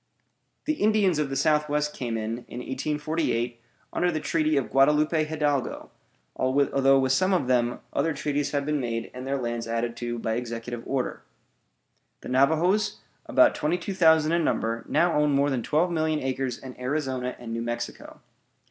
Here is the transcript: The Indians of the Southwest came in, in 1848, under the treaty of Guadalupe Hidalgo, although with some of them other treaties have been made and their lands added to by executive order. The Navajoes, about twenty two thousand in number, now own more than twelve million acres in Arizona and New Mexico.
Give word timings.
The 0.65 0.81
Indians 0.81 1.19
of 1.19 1.29
the 1.29 1.35
Southwest 1.35 1.93
came 1.93 2.17
in, 2.17 2.39
in 2.47 2.57
1848, 2.57 3.61
under 3.93 4.11
the 4.11 4.19
treaty 4.19 4.57
of 4.57 4.71
Guadalupe 4.71 5.25
Hidalgo, 5.25 5.91
although 6.35 6.97
with 6.97 7.11
some 7.11 7.33
of 7.35 7.45
them 7.45 7.81
other 7.93 8.11
treaties 8.11 8.49
have 8.49 8.65
been 8.65 8.79
made 8.79 9.11
and 9.13 9.27
their 9.27 9.37
lands 9.37 9.67
added 9.67 9.95
to 9.97 10.17
by 10.17 10.33
executive 10.37 10.81
order. 10.87 11.21
The 12.21 12.29
Navajoes, 12.29 13.01
about 13.27 13.53
twenty 13.53 13.77
two 13.77 13.93
thousand 13.93 14.31
in 14.31 14.43
number, 14.43 14.83
now 14.89 15.13
own 15.13 15.33
more 15.33 15.51
than 15.51 15.61
twelve 15.61 15.91
million 15.91 16.19
acres 16.19 16.57
in 16.57 16.79
Arizona 16.79 17.35
and 17.37 17.53
New 17.53 17.61
Mexico. 17.61 18.21